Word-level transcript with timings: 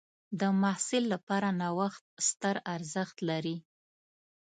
د 0.39 0.41
محصل 0.61 1.03
لپاره 1.13 1.47
نوښت 1.61 2.03
ستر 2.27 2.55
ارزښت 2.75 3.17
لري. 3.29 3.57